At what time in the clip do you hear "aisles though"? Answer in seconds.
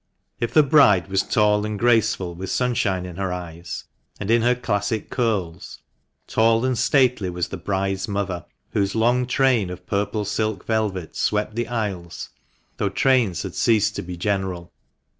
11.67-12.89